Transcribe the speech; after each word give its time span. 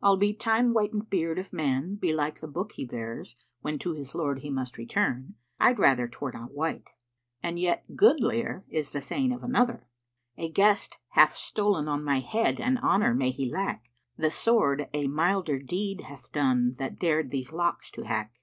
Albe 0.00 0.38
Time 0.38 0.70
whitened 0.70 1.10
beard 1.10 1.40
of 1.40 1.52
man 1.52 1.96
be 1.96 2.14
like 2.14 2.38
the 2.40 2.46
book 2.46 2.70
he 2.74 2.86
bears[FN#462] 2.86 3.34
* 3.52 3.60
When 3.62 3.78
to 3.80 3.94
his 3.94 4.14
Lord 4.14 4.38
he 4.38 4.48
must 4.48 4.78
return, 4.78 5.34
I'd 5.58 5.80
rather 5.80 6.06
'twere 6.06 6.30
not 6.30 6.54
white,' 6.54 6.90
And 7.42 7.58
yet 7.58 7.96
goodlier 7.96 8.64
is 8.68 8.92
the 8.92 9.00
saying 9.00 9.32
of 9.32 9.42
another, 9.42 9.88
'A 10.38 10.50
guest 10.52 10.98
hath 11.08 11.34
stolen 11.34 11.88
on 11.88 12.04
my 12.04 12.20
head 12.20 12.60
and 12.60 12.78
honour 12.78 13.12
may 13.12 13.32
he 13.32 13.50
lack! 13.50 13.90
* 14.02 14.16
The 14.16 14.30
sword 14.30 14.88
a 14.94 15.08
milder 15.08 15.58
deed 15.58 16.02
hath 16.02 16.30
done 16.30 16.76
that 16.78 17.00
dared 17.00 17.30
these 17.30 17.52
locks 17.52 17.90
to 17.90 18.04
hack. 18.04 18.36